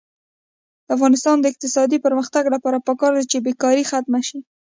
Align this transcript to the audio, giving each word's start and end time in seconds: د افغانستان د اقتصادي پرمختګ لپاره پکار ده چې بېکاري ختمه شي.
د 0.85 0.87
افغانستان 0.95 1.35
د 1.39 1.45
اقتصادي 1.51 1.97
پرمختګ 2.05 2.43
لپاره 2.55 2.83
پکار 2.87 3.11
ده 3.17 3.23
چې 3.31 3.37
بېکاري 3.45 3.83
ختمه 3.91 4.21
شي. 4.27 4.39